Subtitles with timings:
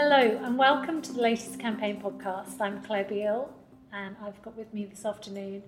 [0.00, 2.60] Hello, and welcome to the latest campaign podcast.
[2.60, 3.52] I'm Claire Beale,
[3.92, 5.64] and I've got with me this afternoon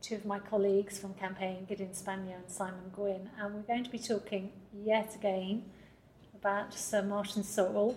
[0.00, 3.90] two of my colleagues from campaign, Gideon Spanier and Simon Gwynn, and we're going to
[3.90, 5.66] be talking yet again
[6.34, 7.96] about Sir Martin Sorrell.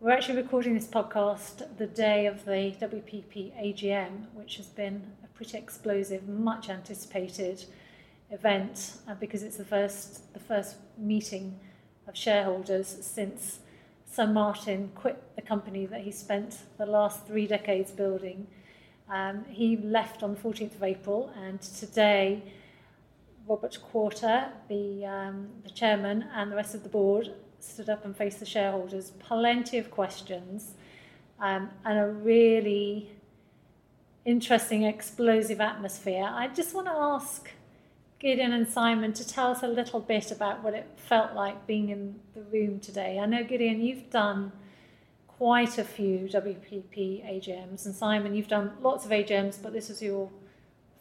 [0.00, 5.26] We're actually recording this podcast the day of the WPP AGM, which has been a
[5.36, 7.66] pretty explosive, much anticipated
[8.30, 11.60] event uh, because it's the first the first meeting
[12.08, 13.58] of shareholders since
[14.06, 18.46] Sir Martin quit the company that he spent the last three decades building.
[19.10, 22.42] Um, he left on the 14th of April, and today
[23.46, 28.16] Robert Quarta, the, um, the chairman, and the rest of the board stood up and
[28.16, 29.10] faced the shareholders.
[29.18, 30.74] Plenty of questions,
[31.38, 33.10] um, and a really
[34.24, 36.28] interesting, explosive atmosphere.
[36.28, 37.50] I just want to ask
[38.18, 41.90] Gideon and Simon to tell us a little bit about what it felt like being
[41.90, 43.18] in the room today.
[43.18, 44.52] I know, Gideon, you've done
[45.28, 50.00] quite a few WPP AGMs, and Simon, you've done lots of AGMs, but this was
[50.00, 50.30] your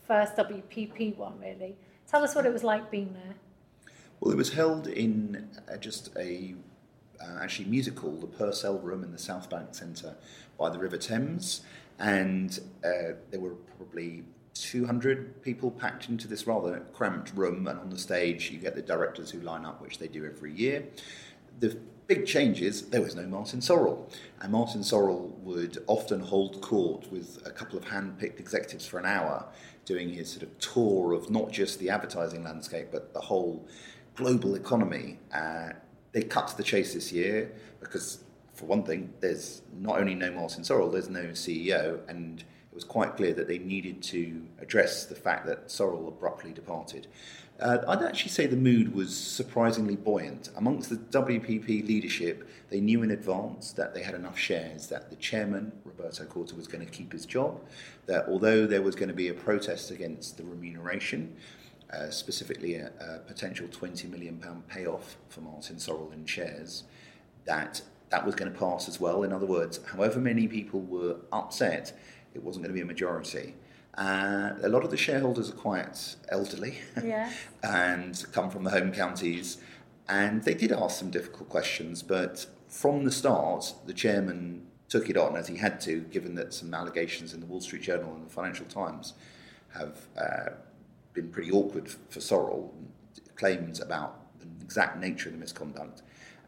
[0.06, 1.78] first WPP one, really.
[2.06, 3.36] Tell us what it was like being there.
[4.20, 6.54] Well, it was held in uh, just a
[7.22, 10.16] uh, actually music hall, the Purcell Room in the South Bank Centre
[10.60, 11.62] by the River Thames,
[11.98, 14.26] and uh, there were probably
[14.56, 18.82] 200 people packed into this rather cramped room, and on the stage, you get the
[18.82, 20.84] directors who line up, which they do every year.
[21.60, 24.10] The big change is there was no Martin Sorrell,
[24.42, 28.98] and Martin Sorrell would often hold court with a couple of hand picked executives for
[28.98, 29.46] an hour,
[29.84, 33.68] doing his sort of tour of not just the advertising landscape, but the whole
[34.16, 35.20] global economy.
[35.34, 35.70] Uh,
[36.14, 40.32] they cut to the chase this year because, for one thing, there's not only no
[40.32, 42.46] Martin Sorrell, there's no CEO, and
[42.76, 47.08] it was quite clear that they needed to address the fact that Sorrell abruptly departed.
[47.58, 50.50] Uh, I'd actually say the mood was surprisingly buoyant.
[50.58, 55.16] Amongst the WPP leadership, they knew in advance that they had enough shares that the
[55.16, 57.62] chairman, Roberto Quarta, was going to keep his job,
[58.08, 61.34] that although there was going to be a protest against the remuneration,
[61.94, 64.38] uh, specifically a, a, potential £20 million
[64.68, 66.84] payoff for Martin Sorrell in shares,
[67.46, 69.24] that that was going to pass as well.
[69.24, 71.98] In other words, however many people were upset
[72.36, 73.56] it wasn't going to be a majority.
[73.98, 77.32] Uh, a lot of the shareholders are quite elderly yeah.
[77.64, 79.58] and come from the home counties,
[80.10, 82.04] and they did ask some difficult questions.
[82.04, 86.54] But from the start, the chairman took it on as he had to, given that
[86.54, 89.14] some allegations in the Wall Street Journal and the Financial Times
[89.74, 90.52] have uh,
[91.14, 92.70] been pretty awkward for Sorrell,
[93.36, 96.02] claims about the exact nature of the misconduct.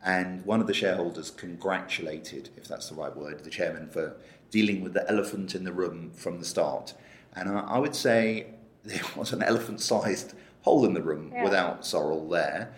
[0.03, 4.15] And one of the shareholders congratulated, if that's the right word, the chairman for
[4.49, 6.93] dealing with the elephant in the room from the start.
[7.35, 8.47] And I, I would say
[8.83, 11.43] there was an elephant sized hole in the room yeah.
[11.43, 12.73] without Sorrell there.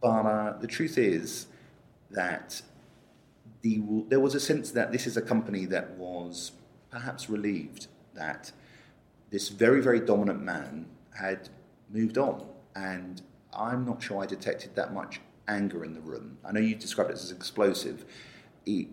[0.00, 1.46] But uh, the truth is
[2.10, 2.60] that
[3.62, 6.52] the, there was a sense that this is a company that was
[6.90, 8.52] perhaps relieved that
[9.30, 10.86] this very, very dominant man
[11.18, 11.48] had
[11.90, 12.46] moved on.
[12.74, 13.22] And
[13.52, 16.38] I'm not sure I detected that much anger in the room.
[16.44, 18.04] I know you described it as explosive.
[18.66, 18.88] It,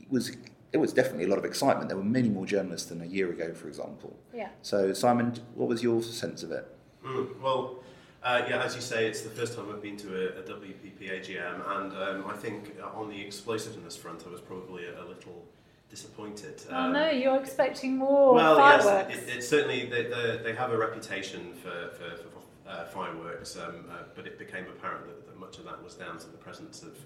[0.00, 0.36] it was
[0.74, 1.88] it was definitely a lot of excitement.
[1.88, 4.16] There were many more journalists than a year ago, for example.
[4.34, 4.48] Yeah.
[4.62, 6.66] So, Simon, what was your sense of it?
[7.06, 7.76] Mm, well,
[8.24, 10.98] uh, yeah, as you say, it's the first time I've been to a, a WPP
[11.00, 15.44] AGM, and um, I think on the explosiveness front, I was probably a, a little
[15.88, 16.60] disappointed.
[16.68, 19.14] Oh um, no, you're expecting more well, fireworks.
[19.14, 23.56] yes, it, it certainly they, they, they, have a reputation for, for, for uh, fireworks,
[23.56, 26.38] um, uh, but it became apparent that, that, much of that was down to the
[26.38, 26.96] presence of,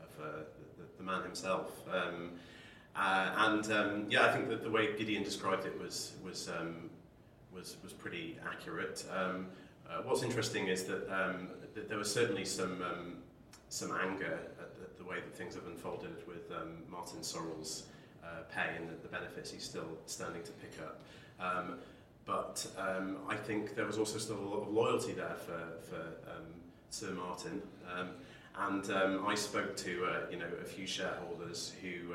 [0.00, 0.26] of uh,
[0.78, 1.72] the, the, man himself.
[1.92, 2.30] Um,
[2.98, 6.90] uh, and um, yeah, I think that the way Gideon described it was was um,
[7.54, 9.04] was was pretty accurate.
[9.14, 9.46] Um,
[9.88, 13.18] uh, what's interesting is that, um, that, there was certainly some um,
[13.68, 17.84] some anger at the, the, way that things have unfolded with um, Martin Sorrell's
[18.24, 21.00] uh, pay and the, the, benefits he's still standing to pick up.
[22.26, 26.02] But I think there was also still a lot of loyalty there for, for
[26.90, 27.62] Sir Martin.
[28.58, 28.90] And
[29.26, 32.12] I spoke to uh, you know a few shareholders who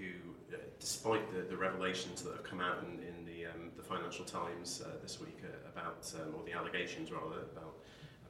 [0.00, 3.82] who, uh, despite the, the revelations that have come out in, in the, um, the
[3.82, 7.76] Financial Times uh, this week uh, about, um, or the allegations rather, about,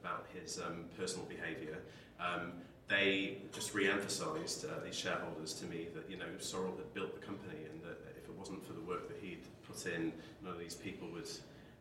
[0.01, 1.77] about his um, personal behaviour,
[2.19, 2.51] um,
[2.87, 7.25] they just re-emphasised, uh, these shareholders to me, that, you know, Sorrell had built the
[7.25, 10.11] company and that if it wasn't for the work that he'd put in,
[10.43, 11.29] none of these people would,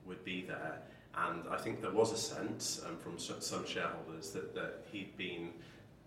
[0.06, 0.78] would be there.
[1.16, 5.50] And I think there was a sense um, from some shareholders that, that he'd been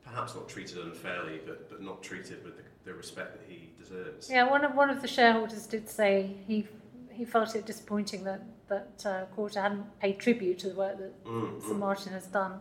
[0.06, 4.30] perhaps not treated unfairly, but, but not treated with the, the respect that he deserves.
[4.30, 6.68] Yeah, one of one of the shareholders did say he
[7.12, 11.26] he felt it disappointing that that uh, Quarta hadn't paid tribute to the work that
[11.26, 11.80] mm, Sir mm.
[11.80, 12.60] Martin has done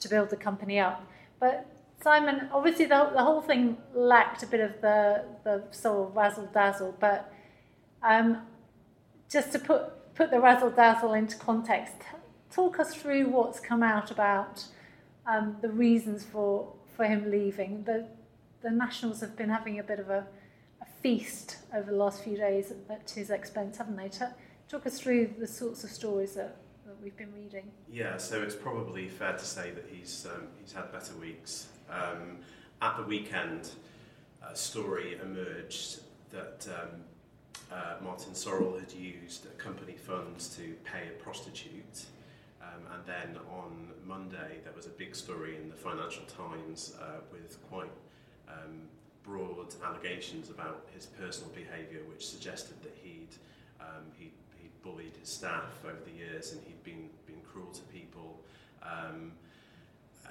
[0.00, 1.04] to build the company up.
[1.40, 1.66] But
[2.00, 6.48] Simon, obviously the, the whole thing lacked a bit of the, the sort of razzle
[6.52, 7.32] dazzle, but
[8.02, 8.42] um,
[9.28, 11.94] just to put, put the razzle dazzle into context,
[12.52, 14.64] talk us through what's come out about
[15.26, 17.82] um, the reasons for, for him leaving.
[17.84, 18.06] The,
[18.62, 20.26] the Nationals have been having a bit of a,
[20.80, 24.10] a feast over the last few days at, his expense, haven't they?
[24.68, 26.56] talk us through the sorts of stories that,
[26.86, 27.70] that we've been reading.
[27.90, 31.68] Yeah, so it's probably fair to say that he's, um, he's had better weeks.
[31.90, 32.38] Um,
[32.82, 33.70] at the weekend,
[34.46, 36.00] a story emerged
[36.30, 37.00] that um,
[37.72, 42.04] uh, Martin Sorrell had used company funds to pay a prostitute.
[42.60, 47.20] Um, and then on Monday, there was a big story in the Financial Times uh,
[47.32, 47.90] with quite
[48.48, 48.88] um,
[49.22, 53.34] broad allegations about his personal behaviour, which suggested that he'd,
[53.80, 57.82] um, he'd, he'd bullied his staff over the years and he'd been, been cruel to
[57.82, 58.40] people.
[58.82, 59.32] Um,
[60.26, 60.30] uh,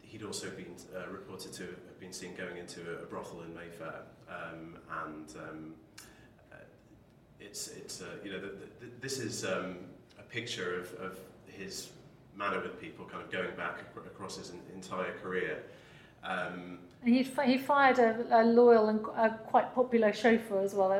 [0.00, 4.02] he'd also been uh, reported to have been seen going into a, brothel in Mayfair,
[4.28, 5.74] um, and um,
[6.52, 6.56] uh,
[7.40, 9.76] it's it's uh, you know the, the, this is um,
[10.18, 11.90] a picture of, of his
[12.36, 15.62] manner with people, kind of going back across his entire career.
[16.24, 20.92] Um, and he, he fired a, a loyal and a quite popular chauffeur as well.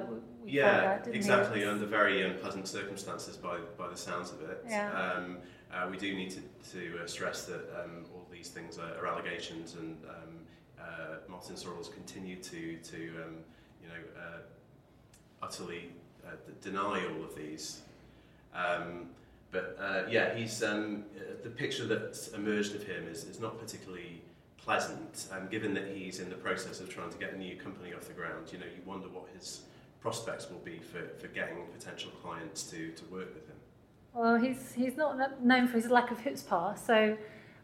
[0.45, 1.67] yeah, out, exactly, he?
[1.67, 4.65] under very unpleasant circumstances by, by the sounds of it.
[4.69, 4.91] Yeah.
[4.93, 5.39] Um,
[5.73, 6.41] uh, we do need to,
[6.73, 10.35] to uh, stress that um, all these things are, are allegations, and um,
[10.79, 13.37] uh, Martin Sorrells continued to, to um,
[13.83, 14.39] you know, uh,
[15.43, 15.91] utterly
[16.27, 16.33] uh,
[16.63, 17.81] deny all of these.
[18.55, 19.09] Um,
[19.51, 21.05] but uh, yeah, he's um,
[21.43, 24.21] the picture that's emerged of him is, is not particularly
[24.65, 25.27] pleasant.
[25.33, 28.07] And given that he's in the process of trying to get a new company off
[28.07, 29.63] the ground, you know, you wonder what his
[30.01, 33.57] prospects will be for, for getting potential clients to, to work with him.
[34.13, 37.17] Well, he's he's not known for his lack of chutzpah, so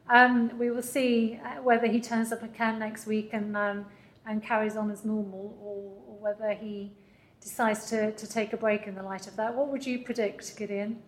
[0.09, 3.87] um, we will see uh, whether he turns up at Cannes next week and um,
[4.27, 6.91] and carries on as normal, or, or whether he
[7.41, 9.55] decides to, to take a break in the light of that.
[9.55, 11.03] What would you predict, Gideon?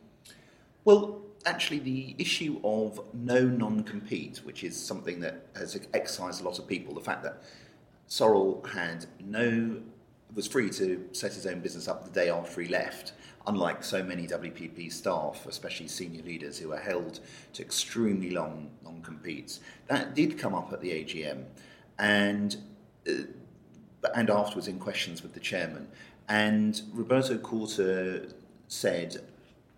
[0.85, 6.45] Well, actually, the issue of no non compete, which is something that has excised a
[6.45, 7.43] lot of people, the fact that
[8.09, 9.81] Sorrell had no
[10.35, 13.13] was free to set his own business up the day after he left,
[13.47, 17.21] unlike so many WPP staff, especially senior leaders who are held
[17.53, 19.61] to extremely long non competes.
[19.89, 21.45] That did come up at the AGM,
[21.99, 22.57] and
[23.09, 23.13] uh,
[24.15, 25.89] and afterwards in questions with the chairman.
[26.29, 28.29] And Roberto Quarta
[28.69, 29.23] said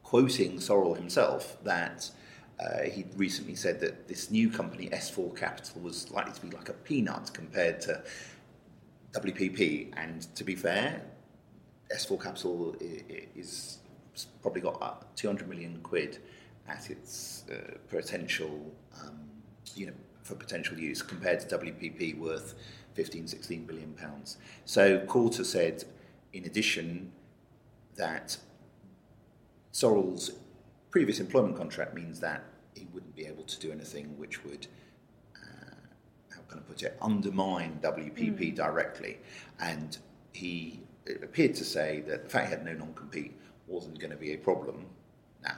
[0.04, 2.10] quoting Sorrell himself that
[2.60, 6.68] uh, he recently said that this new company, S4 Capital, was likely to be like
[6.68, 8.02] a peanut compared to
[9.12, 9.92] WPP.
[9.96, 11.02] And to be fair,
[11.92, 12.76] S4 Capital
[13.34, 13.78] is
[14.40, 16.18] probably got uh, 200 million quid
[16.68, 18.72] at its uh, potential,
[19.02, 19.18] um,
[19.74, 19.92] you know,
[20.22, 22.54] for potential use compared to WPP worth
[22.94, 24.38] 15, 16 billion pounds.
[24.64, 25.84] So Quarta said,
[26.32, 27.12] in addition,
[27.96, 28.36] that
[29.74, 30.30] Sorrell's
[30.90, 32.44] previous employment contract means that
[32.74, 34.68] he wouldn't be able to do anything which would,
[35.36, 35.74] uh,
[36.32, 38.54] how can I put it, undermine WPP mm.
[38.54, 39.18] directly.
[39.58, 39.98] And
[40.32, 40.80] he
[41.22, 43.36] appeared to say that the fact he had no non compete
[43.66, 44.86] wasn't going to be a problem.
[45.42, 45.56] Now,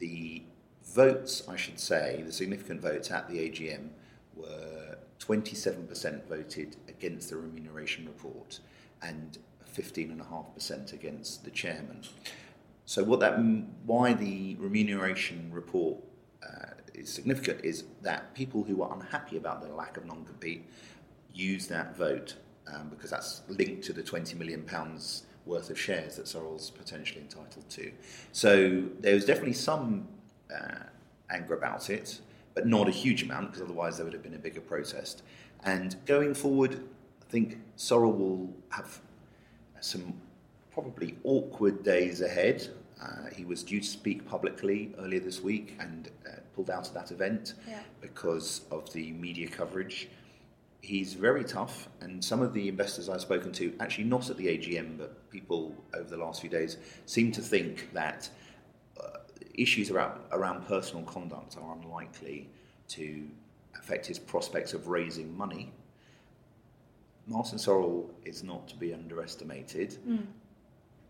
[0.00, 0.42] the
[0.84, 3.90] votes, I should say, the significant votes at the AGM
[4.34, 8.58] were 27% voted against the remuneration report
[9.00, 9.38] and
[9.76, 12.02] 15.5% against the chairman.
[12.88, 13.38] So what that
[13.84, 15.98] why the remuneration report
[16.42, 20.64] uh, is significant is that people who are unhappy about the lack of non-compete
[21.34, 26.16] use that vote um, because that's linked to the 20 million pounds worth of shares
[26.16, 27.92] that Sorrell's potentially entitled to.
[28.32, 30.08] So there was definitely some
[30.50, 30.84] uh,
[31.28, 32.22] anger about it,
[32.54, 35.24] but not a huge amount because otherwise there would have been a bigger protest.
[35.62, 36.82] And going forward,
[37.20, 38.98] I think Sorrell will have
[39.80, 40.14] some
[40.78, 42.68] probably awkward days ahead.
[43.02, 46.94] Uh, he was due to speak publicly earlier this week and uh, pulled out of
[46.94, 47.80] that event yeah.
[48.00, 50.08] because of the media coverage.
[50.80, 54.46] He's very tough, and some of the investors I've spoken to, actually not at the
[54.46, 58.30] AGM, but people over the last few days, seem to think that
[59.00, 59.18] uh,
[59.54, 62.48] issues around, around personal conduct are unlikely
[62.90, 63.26] to
[63.76, 65.72] affect his prospects of raising money.
[67.26, 69.98] Martin Sorrell is not to be underestimated.
[70.08, 70.26] Mm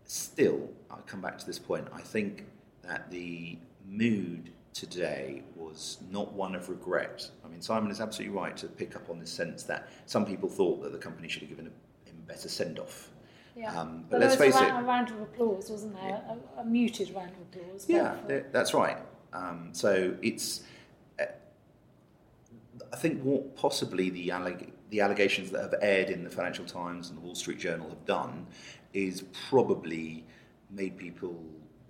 [0.09, 2.45] still, I'll come back to this point, I think
[2.81, 7.29] that the mood today was not one of regret.
[7.45, 10.49] I mean, Simon is absolutely right to pick up on this sense that some people
[10.49, 11.73] thought that the company should have given him
[12.07, 13.09] a better send off.
[13.55, 13.79] Yeah.
[13.79, 14.69] Um, but, but let's face a, it.
[14.69, 16.09] a round of applause, wasn't there?
[16.09, 16.35] Yeah.
[16.57, 17.85] A, a, muted round of applause.
[17.87, 18.15] Yeah,
[18.51, 18.97] that's right.
[19.31, 20.63] Um, so it's.
[21.19, 21.25] Uh,
[22.91, 27.09] I think what possibly the, alleg- the allegations that have aired in the Financial Times
[27.09, 28.47] and the Wall Street Journal have done
[28.93, 30.25] is probably
[30.69, 31.35] made people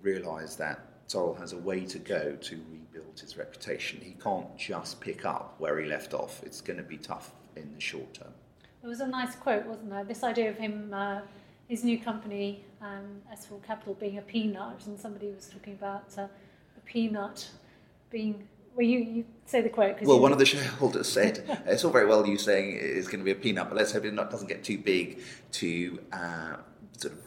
[0.02, 4.00] realise that Sorrell has a way to go to rebuild his reputation.
[4.00, 6.42] He can't just pick up where he left off.
[6.44, 8.32] It's going to be tough in the short term.
[8.82, 10.04] It was a nice quote, wasn't there?
[10.04, 11.20] This idea of him, uh,
[11.68, 16.22] his new company, um, S4 Capital, being a peanut, and somebody was talking about uh,
[16.22, 17.50] a peanut
[18.10, 18.48] being.
[18.74, 20.00] Well, you, you say the quote.
[20.02, 23.24] Well, one of the shareholders said, it's all very well you saying it's going to
[23.24, 25.18] be a peanut, but let's hope it not, doesn't get too big
[25.52, 26.56] to uh,
[27.00, 27.20] sort of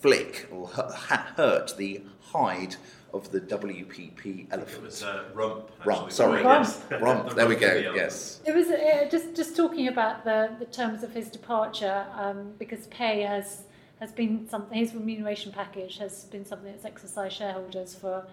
[0.00, 2.76] flick or hurt the hide
[3.14, 4.76] of the WPP elephant.
[4.76, 5.70] It was uh, rump.
[5.78, 6.42] Actually, rump, sorry.
[6.42, 6.68] Rump.
[7.00, 7.34] rump.
[7.34, 7.92] there we go.
[7.94, 8.40] Yes.
[8.44, 12.86] It was uh, just just talking about the, the terms of his departure um, because
[12.88, 13.64] pay has
[14.00, 14.78] has been something.
[14.78, 18.26] His remuneration package has been something that's exercised shareholders for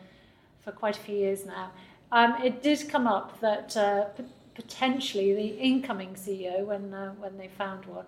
[0.61, 1.71] for quite a few years now.
[2.11, 4.23] Um, it did come up that uh, p-
[4.53, 8.05] potentially the incoming CEO, when uh, when they found one,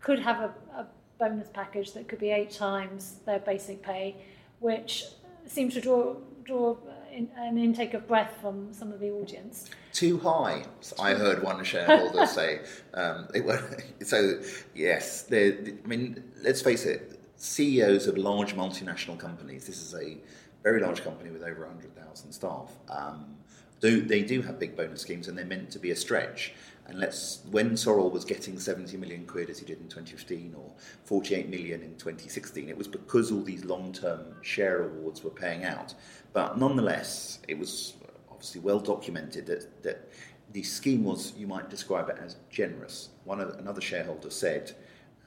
[0.00, 0.86] could have a, a
[1.18, 4.16] bonus package that could be eight times their basic pay,
[4.60, 5.04] which
[5.46, 6.76] seemed to draw draw
[7.12, 9.70] in, an intake of breath from some of the audience.
[9.92, 10.64] Too high,
[10.98, 12.60] I heard one shareholder say.
[12.94, 14.40] Um, it, so
[14.74, 15.54] yes, I
[15.86, 17.20] mean, let's face it.
[17.36, 19.66] CEOs of large multinational companies.
[19.66, 20.16] This is a
[20.62, 22.70] very large company with over 100,000 staff.
[22.88, 23.36] Um,
[23.80, 26.54] do, they do have big bonus schemes, and they're meant to be a stretch.
[26.86, 30.72] And let's when Sorrell was getting 70 million quid as he did in 2015 or
[31.04, 35.94] 48 million in 2016, it was because all these long-term share awards were paying out.
[36.32, 37.94] But nonetheless, it was
[38.30, 40.10] obviously well documented that, that
[40.52, 43.10] the scheme was, you might describe it as generous.
[43.24, 44.72] One of, another shareholder said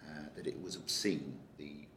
[0.05, 1.87] uh, that it was obscene, the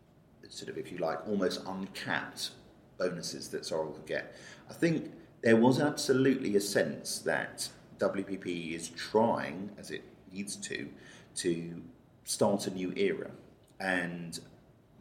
[0.48, 2.50] sort of, if you like, almost uncapped
[2.98, 4.36] bonuses that Sorrell could get.
[4.70, 5.12] I think
[5.42, 10.02] there was absolutely a sense that WPP is trying, as it
[10.32, 10.88] needs to,
[11.36, 11.82] to
[12.24, 13.30] start a new era.
[13.80, 14.38] And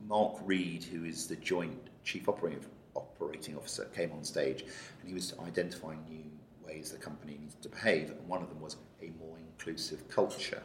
[0.07, 5.13] Mark Read, who is the joint chief operating, operating officer, came on stage and he
[5.13, 6.23] was identifying new
[6.65, 8.11] ways the company needs to behave.
[8.11, 10.61] And one of them was a more inclusive culture,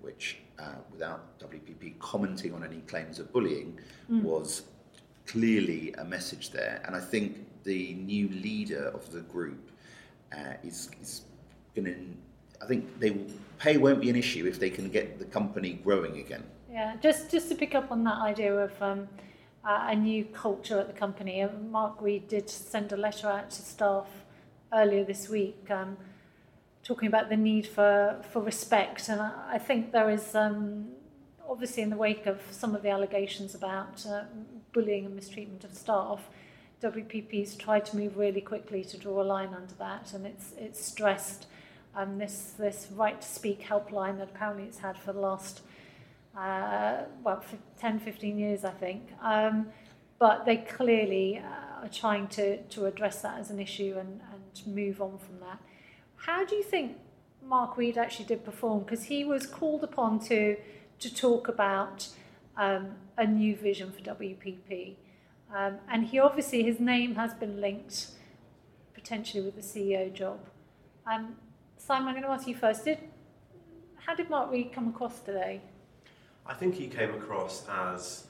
[0.00, 3.78] which, uh, without WPP commenting on any claims of bullying,
[4.10, 4.22] mm.
[4.22, 4.62] was
[5.26, 6.80] clearly a message there.
[6.86, 9.70] And I think the new leader of the group
[10.32, 11.22] uh, is, is
[11.74, 12.64] going to.
[12.64, 13.16] I think they
[13.58, 16.44] pay won't be an issue if they can get the company growing again.
[16.70, 19.08] Yeah, just just to pick up on that idea of um,
[19.64, 21.42] a new culture at the company.
[21.42, 24.06] Uh, Mark Read did send a letter out to staff
[24.72, 25.96] earlier this week, um,
[26.84, 30.34] talking about the need for for respect, and I, I think there is.
[30.34, 30.88] Um,
[31.48, 34.24] obviously, in the wake of some of the allegations about uh,
[34.72, 36.28] bullying and mistreatment of staff,
[36.82, 40.84] WPP's tried to move really quickly to draw a line under that, and it's it's
[40.84, 41.46] stressed
[41.98, 45.62] um, this, this right to speak helpline that apparently it's had for the last,
[46.36, 49.10] uh, well, for 10, 15 years, I think.
[49.20, 49.66] Um,
[50.20, 54.74] but they clearly uh, are trying to, to address that as an issue and, and
[54.74, 55.58] move on from that.
[56.16, 56.96] How do you think
[57.44, 58.84] Mark Read actually did perform?
[58.84, 60.56] Because he was called upon to,
[61.00, 62.08] to talk about
[62.56, 64.94] um, a new vision for WPP.
[65.52, 68.08] Um, and he obviously, his name has been linked
[68.94, 70.38] potentially with the CEO job.
[71.06, 71.36] Um,
[71.88, 72.84] Simon, I'm going to ask you first.
[72.84, 72.98] Did
[73.96, 75.62] how did Mark Read come across today?
[76.46, 78.26] I think he came across as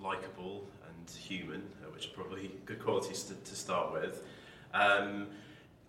[0.00, 4.22] likable and human, which are probably good qualities to, to start with.
[4.72, 5.26] Um,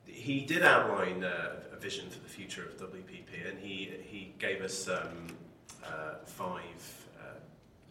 [0.08, 4.64] he did outline uh, a vision for the future of WPP, and he he gave
[4.64, 5.28] us um,
[5.86, 7.06] uh, five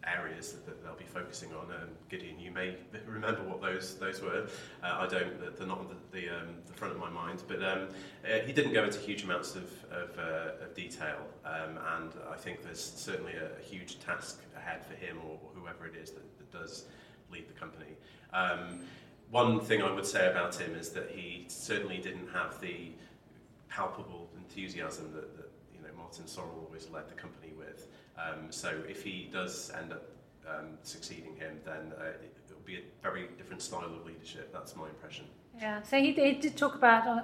[0.05, 1.65] areas that, that, they'll be focusing on.
[1.71, 4.47] Um, Gideon, you may remember what those those were.
[4.83, 7.43] Uh, I don't; they're not on the the, um, the front of my mind.
[7.47, 7.87] But um,
[8.23, 12.35] uh, he didn't go into huge amounts of of, uh, of detail, um, and I
[12.35, 16.37] think there's certainly a, a, huge task ahead for him or, whoever it is that,
[16.37, 16.85] that, does
[17.31, 17.97] lead the company.
[18.33, 18.81] Um,
[19.31, 22.91] one thing I would say about him is that he certainly didn't have the
[23.67, 27.87] palpable enthusiasm that, that you know Martin Sorrell always led the company with.
[28.17, 30.09] Um, so if he does end up
[30.47, 34.51] um, succeeding him, then uh, it, will be a very different style of leadership.
[34.53, 35.25] That's my impression.
[35.59, 37.23] Yeah, so he, he did talk about uh,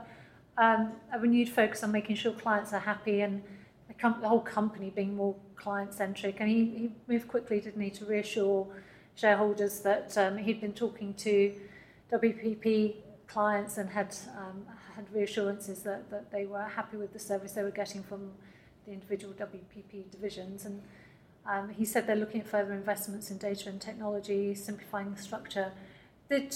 [0.62, 3.41] um, a renewed focus on making sure clients are happy and
[3.88, 6.38] the, com- the whole company being more client centric.
[6.39, 8.67] And he, he moved quickly, didn't he, to reassure
[9.15, 11.53] shareholders that um, he'd been talking to
[12.12, 12.95] WPP
[13.27, 17.63] clients and had um, had reassurances that, that they were happy with the service they
[17.63, 18.31] were getting from
[18.85, 20.65] the individual WPP divisions.
[20.65, 20.81] And
[21.45, 25.71] um, he said they're looking at further investments in data and technology, simplifying the structure.
[26.29, 26.55] Did,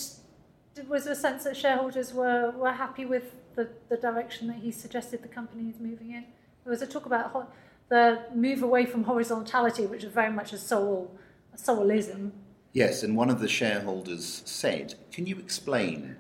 [0.88, 4.72] was there a sense that shareholders were, were happy with the, the direction that he
[4.72, 6.26] suggested the company is moving in?
[6.64, 7.48] There was a talk about ho-
[7.90, 11.16] the move away from horizontality, which is very much a soul,
[11.54, 12.32] a soulism.
[12.74, 16.18] Yes, and one of the shareholders said, "Can you explain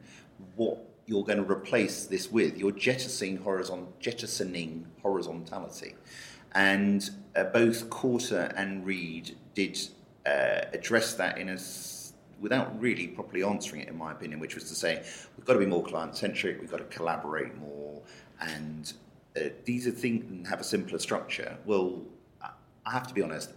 [0.55, 2.57] what you're going to replace this with?
[2.57, 5.95] You're jettisoning, horizon, jettisoning horizontality."
[6.53, 9.77] And uh, both Quarta and Read did
[10.25, 11.57] uh, address that in a
[12.39, 15.03] without really properly answering it, in my opinion, which was to say
[15.37, 18.01] we've got to be more client centric, we've got to collaborate more,
[18.41, 18.93] and
[19.37, 21.57] uh, these are things and have a simpler structure.
[21.65, 22.01] Well,
[22.85, 23.51] I have to be honest.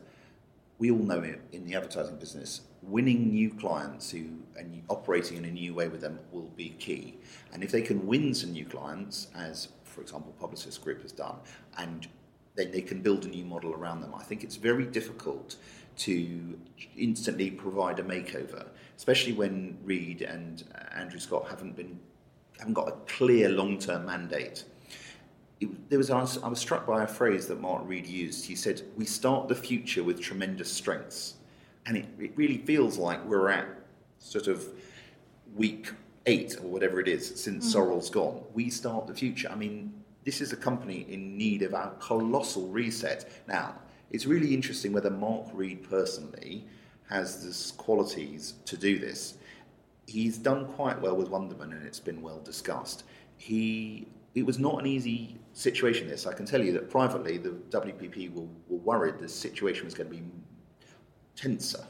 [0.78, 2.62] We all know it in the advertising business.
[2.82, 4.25] Winning new clients who
[4.56, 7.18] and operating in a new way with them will be key.
[7.52, 11.37] And if they can win some new clients, as for example Publicis Group has done,
[11.76, 12.06] and
[12.54, 14.14] then they can build a new model around them.
[14.14, 15.56] I think it's very difficult
[15.99, 16.58] to
[16.97, 18.66] instantly provide a makeover,
[18.97, 21.99] especially when Read and uh, Andrew Scott haven't been
[22.58, 24.64] haven't got a clear long-term mandate.
[25.61, 28.44] It, there was I was, I was struck by a phrase that Mark Read used.
[28.44, 31.35] He said, "We start the future with tremendous strengths,"
[31.88, 33.66] and it, it really feels like we're at
[34.18, 34.64] sort of
[35.57, 35.90] week
[36.26, 37.73] eight or whatever it is since mm.
[37.75, 38.42] Sorrell's gone.
[38.52, 39.49] We start the future.
[39.50, 43.30] I mean, this is a company in need of a colossal reset.
[43.49, 43.75] Now,
[44.11, 46.66] it's really interesting whether Mark Read personally
[47.09, 49.38] has the qualities to do this.
[50.07, 53.04] He's done quite well with Wonderman, and it's been well discussed.
[53.38, 56.07] He it was not an easy situation.
[56.07, 59.95] This I can tell you that privately, the WPP were, were worried the situation was
[59.95, 60.23] going to be
[61.42, 61.85] tenser,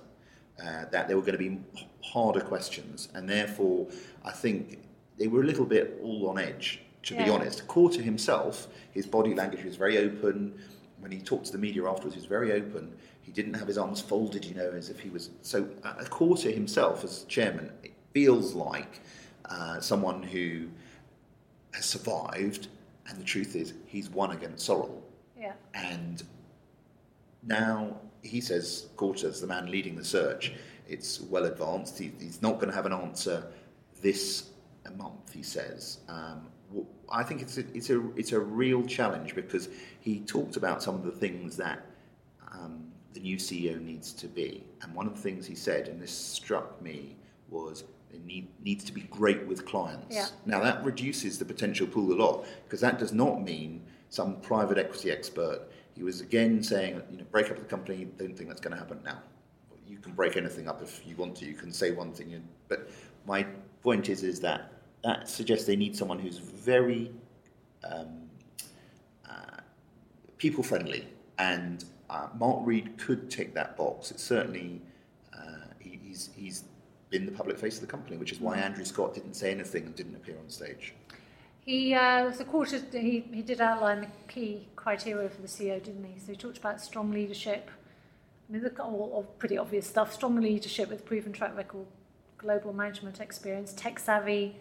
[0.63, 1.59] uh, that there were going to be
[2.03, 3.87] harder questions, and therefore
[4.25, 4.79] I think
[5.19, 6.81] they were a little bit all on edge.
[7.05, 7.33] To be Yeah.
[7.33, 10.59] honest, Quarta himself, his body language was very open.
[11.01, 12.93] When he talked to the media afterwards, he was very open.
[13.23, 15.31] He didn't have his arms folded, you know, as if he was.
[15.43, 19.01] So, uh, Quarta himself, as chairman, it feels like
[19.47, 20.69] uh, someone who
[21.73, 22.69] has survived,
[23.09, 25.01] and the truth is, he's won against Sorrell.
[25.39, 25.53] Yeah.
[25.73, 26.23] And
[27.43, 30.53] now he says Quarta's the man leading the search.
[30.89, 31.99] It's well advanced.
[31.99, 33.45] He, he's not going to have an answer
[34.01, 34.51] this
[34.97, 35.99] month, he says.
[36.09, 36.49] Um,
[37.11, 39.69] I think it's a, it's, a, it's a real challenge because
[40.01, 41.85] he talked about some of the things that
[42.53, 44.65] um, the new CEO needs to be.
[44.83, 47.17] And one of the things he said, and this struck me,
[47.49, 50.15] was it need, needs to be great with clients.
[50.15, 50.27] Yeah.
[50.47, 54.79] Now that reduces the potential pool a lot because that does not mean some private
[54.79, 55.61] equity expert.
[55.99, 58.07] He was again saying, you know, break up the company.
[58.19, 59.19] Don't think that's going to happen now.
[59.85, 61.45] You can break anything up if you want to.
[61.45, 62.89] You can say one thing, but
[63.27, 63.45] my
[63.83, 67.11] point is, is that that suggests they need someone who's very
[67.83, 68.29] um,
[69.29, 69.61] uh,
[70.37, 71.09] people friendly,
[71.39, 74.13] and uh, Mark Read could tick that box.
[74.13, 74.81] It's certainly
[75.37, 76.65] uh, he, he's he's
[77.11, 79.87] been the public face of the company, which is why Andrew Scott didn't say anything
[79.87, 80.95] and didn't appear on stage.
[81.69, 86.03] He, uh, the Quarta, he, he did outline the key criteria for the CEO, didn't
[86.03, 86.19] he?
[86.19, 87.71] So he talked about strong leadership.
[88.49, 90.15] I mean, they've all, all pretty obvious stuff.
[90.15, 91.85] Strong leadership with proven track record,
[92.39, 94.57] global management experience, tech savvy,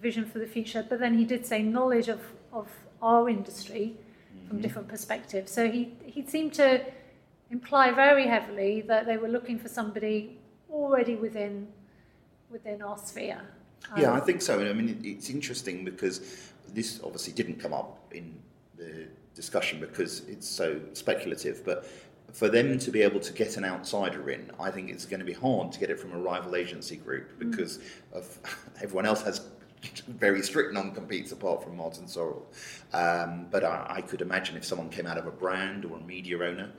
[0.00, 0.86] vision for the future.
[0.88, 2.20] But then he did say knowledge of,
[2.52, 2.68] of
[3.02, 3.96] our industry
[4.46, 5.50] from different perspectives.
[5.50, 6.84] So he, he seemed to
[7.50, 10.38] imply very heavily that they were looking for somebody
[10.70, 11.66] already within
[12.48, 13.42] within our sphere.
[13.96, 14.60] Yeah, Um, I think so.
[14.60, 18.38] I mean, it's interesting because this obviously didn't come up in
[18.76, 21.64] the discussion because it's so speculative.
[21.64, 21.86] But
[22.32, 25.26] for them to be able to get an outsider in, I think it's going to
[25.26, 27.78] be hard to get it from a rival agency group because
[28.12, 28.38] of
[28.82, 29.42] everyone else has
[30.08, 32.42] very strict non-competes apart from Martin Sorrell.
[32.92, 36.00] Um, but I, I could imagine if someone came out of a brand or a
[36.00, 36.70] media owner,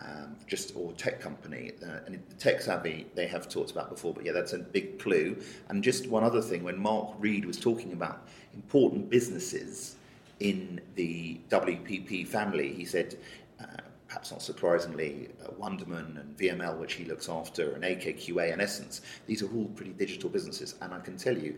[0.00, 4.14] um, just or tech company, uh, and tech savvy they have talked about before.
[4.14, 5.36] But yeah, that's a big clue.
[5.68, 9.96] And just one other thing, when Mark Read was talking about important businesses
[10.40, 13.18] in the WPP family, he said.
[13.60, 13.66] Uh,
[14.08, 19.02] perhaps not surprisingly, uh, Wonderman and VML, which he looks after, and AKQA and Essence,
[19.28, 20.74] these are all pretty digital businesses.
[20.80, 21.54] And I can tell you,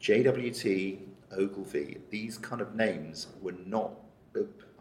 [0.00, 0.98] JWT,
[1.30, 3.92] Ogilvy, these kind of names were not,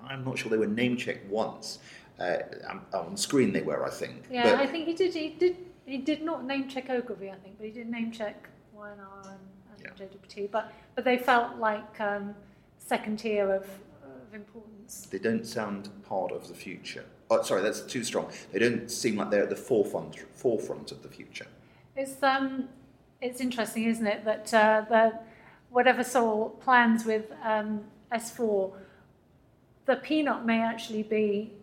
[0.03, 1.77] I'm not sure they were name checked once.
[2.21, 2.37] Uh,
[2.69, 4.27] um, on screen they were, I think.
[4.29, 5.13] Yeah, But- I think he did.
[5.13, 5.57] He did.
[5.85, 9.39] He did not name check Ogilvy, I think, but he did name check Y&R and,
[9.71, 9.89] and Yeah.
[10.05, 10.51] JWT.
[10.51, 12.35] But but they felt like um,
[12.77, 13.63] second tier of,
[14.03, 15.07] of importance.
[15.11, 17.03] they don't sound part of the future.
[17.31, 18.29] Oh, sorry, that's too strong.
[18.51, 21.47] They don't seem like they're at the forefront, forefront of the future.
[21.95, 22.69] It's um,
[23.19, 25.19] it's interesting, isn't it, that uh, the
[25.71, 28.71] whatever Sol plans with um, S4,
[29.87, 31.53] the peanut may actually be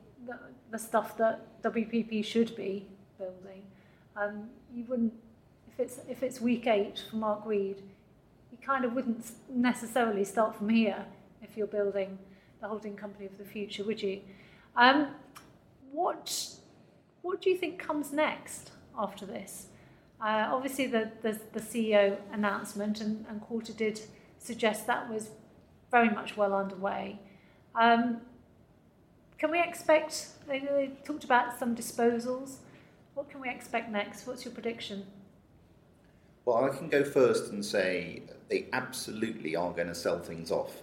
[0.70, 2.86] the, stuff that WPP should be
[3.18, 3.62] building.
[4.16, 5.12] Um, you wouldn't
[5.68, 7.82] if it's if it's week eight for Mark Read,
[8.50, 11.04] you kind of wouldn't necessarily start from here
[11.42, 12.18] if you're building
[12.60, 14.20] the holding company of the future, would you?
[14.76, 15.08] Um,
[15.92, 16.56] what
[17.22, 19.66] what do you think comes next after this?
[20.20, 24.00] Uh, obviously, the, the, the CEO announcement and, and Quarta did
[24.38, 25.30] suggest that was
[25.90, 27.20] very much well underway.
[27.74, 28.20] Um,
[29.38, 32.56] can we expect, they, talked about some disposals.
[33.14, 34.26] What can we expect next?
[34.26, 35.06] What's your prediction?
[36.44, 40.82] Well, I can go first and say they absolutely are going to sell things off.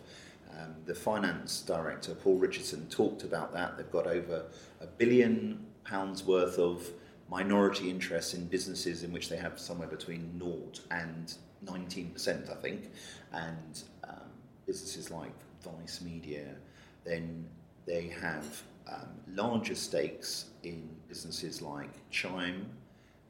[0.52, 3.76] Um, the finance director, Paul Richardson, talked about that.
[3.76, 4.46] They've got over
[4.80, 6.88] a billion pounds worth of
[7.30, 10.56] minority interests in businesses in which they have somewhere between 0
[10.92, 11.34] and
[11.66, 12.92] 19%, I think,
[13.34, 14.30] and um,
[14.66, 16.56] businesses like Vice Media,
[17.04, 17.48] then
[17.86, 22.66] they have um, larger stakes in businesses like Chime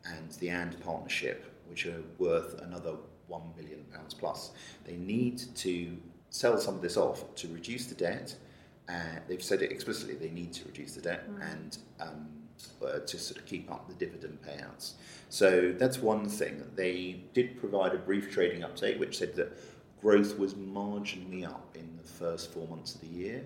[0.05, 2.95] and the And Partnership, which are worth another
[3.27, 4.51] one billion pounds plus.
[4.85, 5.97] They need to
[6.29, 8.35] sell some of this off to reduce the debt.
[8.87, 10.15] Uh, they've said it explicitly.
[10.15, 11.51] They need to reduce the debt mm.
[11.51, 12.27] and um,
[12.85, 14.93] uh, to sort of keep up the dividend payouts.
[15.29, 16.63] So that's one thing.
[16.75, 19.57] They did provide a brief trading update, which said that
[20.01, 23.43] growth was marginally up in the first four months of the year.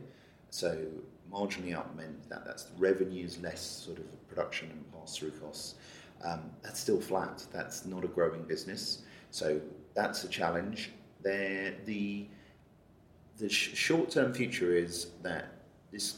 [0.50, 0.86] So
[1.32, 5.76] marginally up meant that that's revenues less sort of production and pass-through costs.
[6.24, 7.46] Um, that's still flat.
[7.52, 9.04] That's not a growing business.
[9.32, 9.62] So
[9.94, 10.92] that's a challenge.
[11.22, 12.28] There, the
[13.38, 15.46] the sh- short-term future is that
[15.92, 16.18] this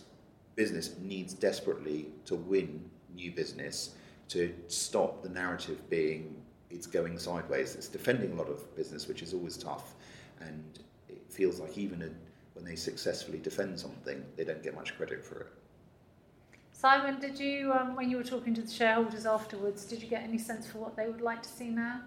[0.56, 3.91] business needs desperately to win new business
[4.30, 6.41] to stop the narrative being
[6.72, 7.76] it's going sideways.
[7.76, 9.94] It's defending a lot of business, which is always tough,
[10.39, 10.63] and
[11.10, 12.10] it feels like even a,
[12.62, 15.47] when they successfully defend something, they don't get much credit for it.
[16.74, 20.24] Simon, did you, um, when you were talking to the shareholders afterwards, did you get
[20.24, 22.02] any sense for what they would like to see now?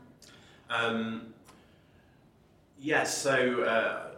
[0.71, 1.35] Um,
[2.79, 3.17] yes.
[3.17, 4.15] So uh,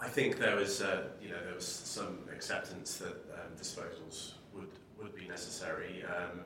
[0.00, 4.68] I think there was, uh, you know, there was some acceptance that um, disposals would
[5.00, 6.40] would be necessary, um,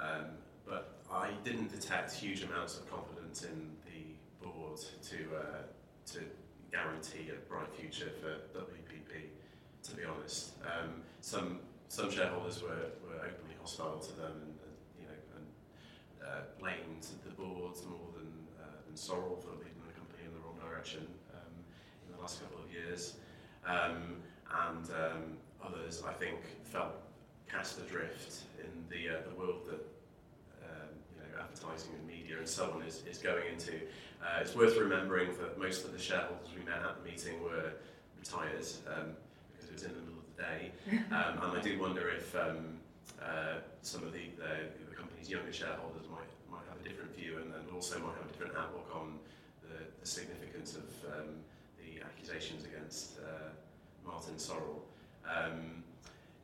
[0.00, 0.24] um,
[0.66, 4.80] but I didn't detect huge amounts of confidence in the board
[5.10, 5.62] to uh,
[6.12, 6.20] to
[6.76, 9.32] guarantee a bright future for WPP.
[9.84, 14.76] To be honest, um, some some shareholders were, were openly hostile to them and, and
[15.00, 15.46] you know and
[16.20, 20.40] uh, blamed the boards more than uh, than Sorrell for leading the company in the
[20.44, 21.54] wrong direction um,
[22.06, 23.14] in the last couple of years,
[23.64, 24.20] um,
[24.68, 25.22] and um,
[25.64, 26.92] others I think felt
[27.48, 29.80] cast adrift in the uh, the world that
[31.38, 33.72] advertising and media and so on is, is going into.
[34.22, 37.72] Uh, it's worth remembering that most of the shareholders we met at the meeting were
[38.18, 39.14] retired um,
[39.52, 40.72] because it was in the middle of the day,
[41.14, 42.78] um, and I do wonder if um,
[43.22, 47.38] uh, some of the, the, the, company's younger shareholders might might have a different view
[47.38, 49.18] and, and also might have a different outlook on
[49.62, 51.28] the, the significance of um,
[51.78, 53.50] the accusations against uh,
[54.04, 54.82] Martin Sorrell.
[55.26, 55.82] Um,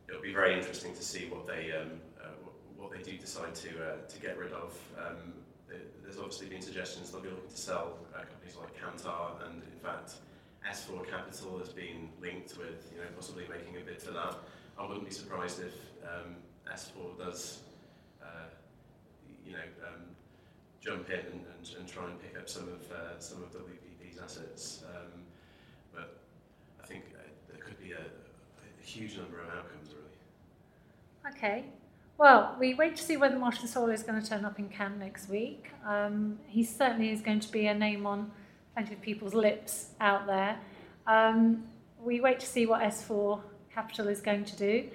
[0.08, 2.28] it'll be very interesting to see what they um, uh,
[2.82, 4.76] what they do decide to uh, to get rid of.
[4.98, 5.32] Um,
[6.02, 9.78] there's obviously been suggestions they'll be looking to sell uh, companies like Kantar, and in
[9.78, 10.16] fact,
[10.68, 14.34] S4 Capital has been linked with you know possibly making a bid for that.
[14.78, 16.34] I wouldn't be surprised if um,
[16.70, 17.60] S4 does
[18.20, 18.50] uh,
[19.46, 20.02] you know um,
[20.80, 24.18] jump in and, and, and, try and pick up some of uh, some of WPP's
[24.22, 24.82] assets.
[24.94, 25.22] Um,
[25.94, 26.18] but
[26.82, 31.34] I think uh, there could be a, a huge number of outcomes really.
[31.34, 31.64] Okay.
[32.22, 34.96] Well, we wait to see whether Martin Sorrell is going to turn up in Cannes
[34.96, 35.72] next week.
[35.84, 38.30] Um, he certainly is going to be a name on
[38.74, 40.56] plenty of people's lips out there.
[41.08, 41.64] Um,
[42.00, 43.40] we wait to see what S4
[43.74, 44.88] Capital is going to do.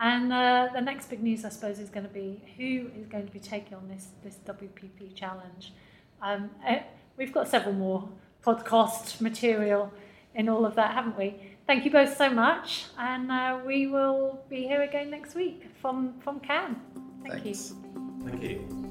[0.00, 3.26] And uh, the next big news, I suppose, is going to be who is going
[3.28, 5.72] to be taking on this, this WPP challenge.
[6.20, 6.78] Um, uh,
[7.16, 8.08] we've got several more
[8.44, 9.92] podcast material
[10.34, 11.36] in all of that, haven't we?
[11.66, 16.18] Thank you both so much, and uh, we will be here again next week from,
[16.20, 16.76] from Cannes.
[17.22, 17.70] Thank Thanks.
[17.70, 18.28] you.
[18.28, 18.81] Thank you.